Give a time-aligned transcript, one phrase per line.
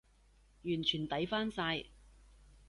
[0.63, 1.85] 完全抵返晒